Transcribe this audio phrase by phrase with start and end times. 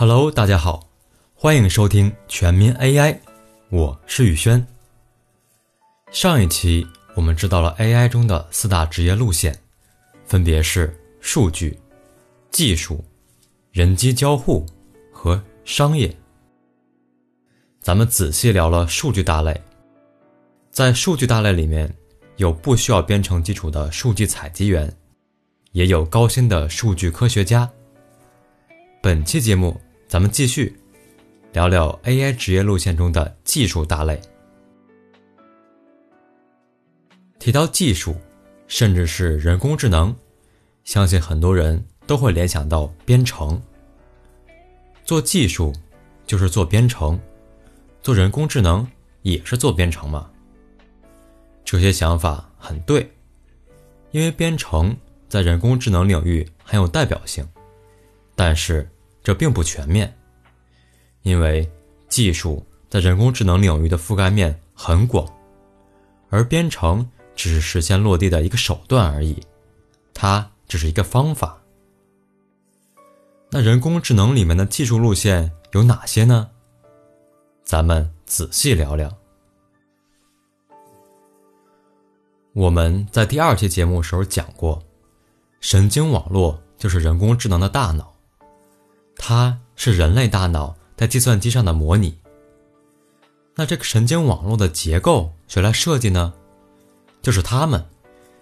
[0.00, 0.88] Hello，大家好，
[1.34, 3.18] 欢迎收听全民 AI，
[3.68, 4.66] 我是宇轩。
[6.10, 9.54] 上一期我们知道了 AI 中的四大职业路线，
[10.24, 11.78] 分别是数据、
[12.50, 13.04] 技术、
[13.72, 14.64] 人机交互
[15.12, 16.16] 和商业。
[17.82, 19.62] 咱们仔细聊了数据大类，
[20.70, 21.94] 在数据大类里面，
[22.36, 24.90] 有不需要编程基础的数据采集员，
[25.72, 27.70] 也有高薪的数据科学家。
[29.02, 29.78] 本期节目，
[30.10, 30.76] 咱们继续
[31.52, 34.20] 聊聊 AI 职业路线中的技术大类。
[37.38, 38.16] 提到技术，
[38.66, 40.12] 甚至是人工智能，
[40.82, 43.62] 相信很多人都会联想到编程。
[45.04, 45.72] 做技术
[46.26, 47.16] 就是做编程，
[48.02, 48.84] 做人工智能
[49.22, 50.28] 也是做编程嘛。
[51.64, 53.08] 这些想法很对，
[54.10, 54.96] 因为编程
[55.28, 57.46] 在人工智能领域很有代表性。
[58.34, 58.90] 但是
[59.22, 60.16] 这并不全面，
[61.22, 61.70] 因为
[62.08, 65.30] 技术在人工智能领域的覆盖面很广，
[66.28, 69.38] 而编程只是实现落地的一个手段而已，
[70.14, 71.56] 它只是一个方法。
[73.50, 76.48] 那人工智能里面的技术路线有哪些呢？
[77.64, 79.12] 咱们仔细聊聊。
[82.52, 84.82] 我们在第二期节目时候讲过，
[85.60, 88.12] 神经网络就是人工智能的大脑。
[89.16, 92.18] 它是人类大脑在计算机上的模拟。
[93.54, 96.32] 那这个神经网络的结构谁来设计呢？
[97.20, 97.84] 就是他们，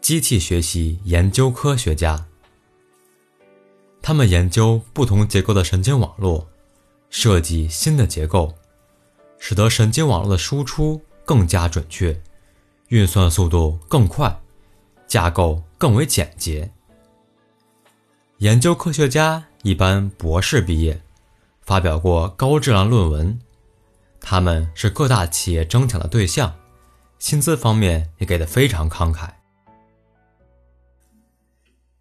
[0.00, 2.26] 机器学习研究科学家。
[4.00, 6.48] 他们研究不同结构的神经网络，
[7.10, 8.54] 设计新的结构，
[9.38, 12.20] 使得神经网络的输出更加准确，
[12.88, 14.40] 运算速度更快，
[15.06, 16.72] 架构更为简洁。
[18.38, 21.00] 研究科学家一般博士毕业，
[21.60, 23.38] 发表过高质量论文，
[24.20, 26.54] 他们是各大企业争抢的对象，
[27.18, 29.28] 薪资方面也给的非常慷慨。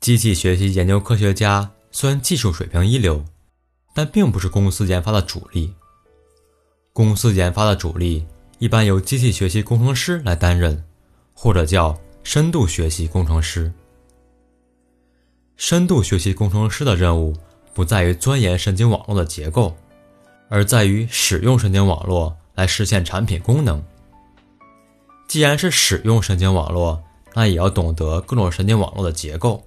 [0.00, 3.24] 机器学习研究科学家虽然技术水平一流，
[3.94, 5.74] 但并不是公司研发的主力。
[6.92, 8.26] 公司研发的主力
[8.58, 10.84] 一般由机器学习工程师来担任，
[11.32, 13.72] 或者叫深度学习工程师。
[15.56, 17.34] 深度学习工程师的任务
[17.76, 19.76] 不在于钻研神经网络的结构，
[20.48, 23.84] 而在于使用神经网络来实现产品功能。
[25.28, 27.04] 既然是使用神经网络，
[27.34, 29.62] 那也要懂得各种神经网络的结构，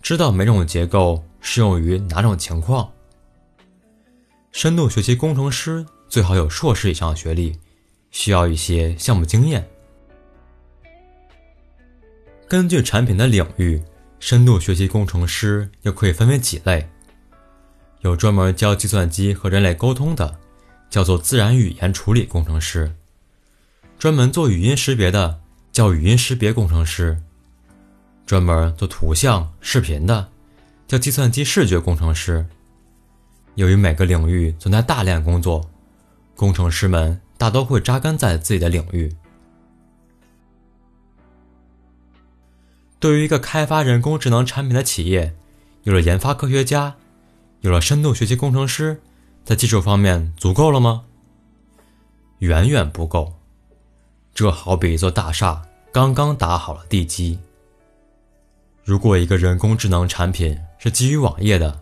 [0.00, 2.88] 知道每种结构适用于哪种情况。
[4.52, 7.58] 深度学习工程师最好有硕士以上学历，
[8.12, 9.68] 需要一些项目经验。
[12.46, 13.82] 根据产品的领域。
[14.20, 16.88] 深度学习工程师又可以分为几类，
[18.04, 20.38] 有专门教计算机和人类沟通的，
[20.90, 22.90] 叫做自然语言处理工程师；
[23.98, 25.40] 专门做语音识别的
[25.72, 27.16] 叫语音识别工程师；
[28.26, 30.28] 专门做图像、视频的
[30.86, 32.44] 叫计算机视觉工程师。
[33.54, 35.70] 由于每个领域存在大量工作，
[36.36, 39.16] 工程师们大都会扎根在自己的领域。
[43.00, 45.34] 对于一个开发人工智能产品的企业，
[45.84, 46.96] 有了研发科学家，
[47.64, 49.00] 有了深度学习工程师，
[49.42, 51.04] 在技术方面足够了吗？
[52.40, 53.32] 远远不够。
[54.34, 57.38] 这好比一座大厦刚刚打好了地基。
[58.82, 61.80] 如果一个人工智能产品是基于网页的，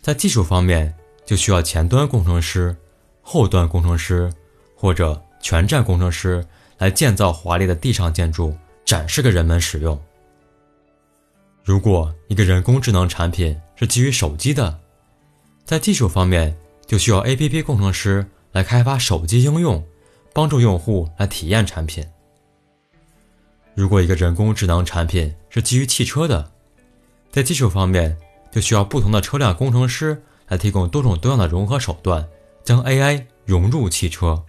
[0.00, 0.94] 在技术方面
[1.26, 2.74] 就需要前端工程师、
[3.20, 4.32] 后端工程师
[4.74, 6.42] 或者全站工程师
[6.78, 10.02] 来建造华丽的地上建筑，展示给人们使用。
[11.62, 14.80] 如果一个人工智能产品是基于手机的，
[15.64, 16.54] 在技术方面
[16.86, 19.82] 就需要 APP 工程师来开发手机应用，
[20.32, 22.04] 帮助用户来体验产品。
[23.74, 26.52] 如果一个人工智能产品是基于汽车的，
[27.32, 28.16] 在技术方面
[28.52, 32.28] 就需要不同的车辆工程师来提供多种多样的融合手段，
[32.62, 34.44] 将 AI 融入汽车。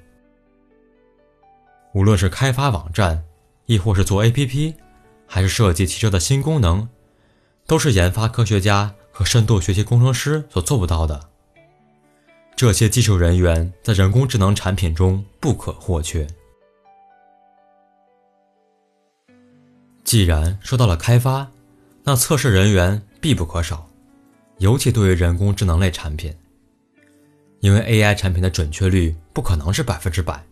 [1.94, 3.24] 无论是开发网站，
[3.68, 4.76] 亦或是做 APP，
[5.26, 6.90] 还是设计汽车的新功能。
[7.68, 11.30] 都是研发科学家和深度学习工程师所做不到的。
[12.54, 16.28] 这些技术人员在人工智能产品中不可或缺。
[20.04, 21.50] 既然说到了开发，
[22.04, 23.90] 那测试人员必不可少，
[24.58, 26.36] 尤其对于人工智能类产品，
[27.62, 30.46] 因为 AI 产品的准确率不可能是百分之百，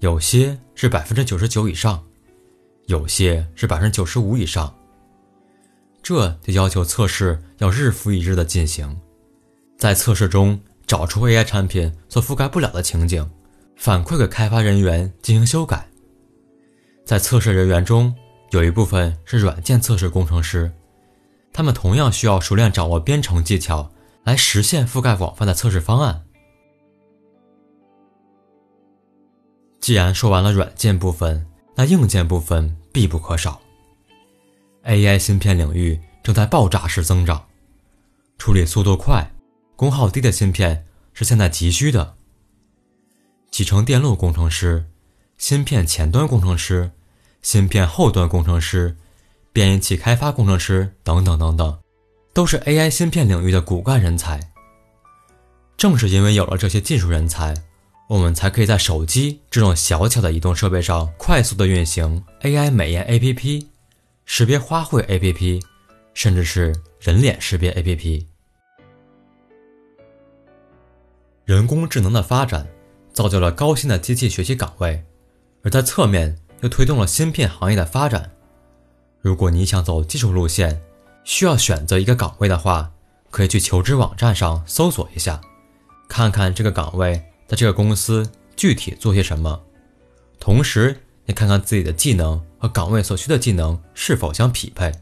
[0.00, 2.04] 有些是百分之九十九以上，
[2.86, 4.74] 有些是百分之九十五以上。
[6.02, 9.00] 这就要求测试要日复一日的进行，
[9.78, 13.28] 在测试中找出 AI 产品所覆盖不了的情景，
[13.76, 15.86] 反馈给开发人员进行修改。
[17.04, 18.14] 在测试人员中，
[18.50, 20.72] 有一部分是软件测试工程师，
[21.52, 23.90] 他们同样需要熟练掌握编程技巧，
[24.24, 26.24] 来实现覆盖广泛的测试方案。
[29.80, 33.60] 既然说完了软件部分，那硬件部分必不可少。
[34.84, 37.46] AI 芯片领域正在爆炸式增长，
[38.38, 39.30] 处理速度快、
[39.76, 42.14] 功耗低的芯片是现在急需的。
[43.50, 44.86] 集成电路工程师、
[45.36, 46.90] 芯片前端工程师、
[47.42, 48.96] 芯片后端工程师、
[49.52, 51.78] 编译器开发工程师等等等等，
[52.32, 54.40] 都是 AI 芯片领域的骨干人才。
[55.76, 57.54] 正是因为有了这些技术人才，
[58.08, 63.66] 我们才可以在手机这种小巧的移动设备上快速的运行 AI 美颜 APP。
[64.32, 65.60] 识别花卉 APP，
[66.14, 68.24] 甚至是人脸识别 APP。
[71.44, 72.64] 人工智能的发展
[73.12, 75.04] 造就了高薪的机器学习岗位，
[75.64, 78.30] 而在侧面又推动了芯片行业的发展。
[79.20, 80.80] 如果你想走技术路线，
[81.24, 82.92] 需要选择一个岗位的话，
[83.30, 85.40] 可以去求职网站上搜索一下，
[86.08, 89.60] 看看这个岗位在这个公司具体做些什么，
[90.38, 90.96] 同时。
[91.26, 94.92] 也看看自己的技能和岗位所需的技能是否相匹配。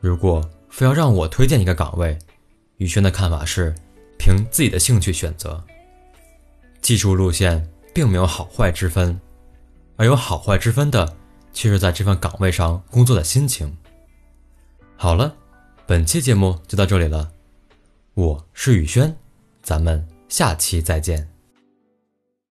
[0.00, 2.16] 如果非要让我推荐一个岗位，
[2.76, 3.74] 宇轩的看法是
[4.18, 5.62] 凭自己的兴趣选择。
[6.80, 9.20] 技术路线并没有好坏之分，
[9.96, 11.16] 而有好坏之分的
[11.52, 13.76] 却是在这份岗位上工作的心情。
[14.96, 15.34] 好了，
[15.86, 17.32] 本期节目就到这里了，
[18.14, 19.16] 我是宇轩，
[19.60, 21.31] 咱们下期再见。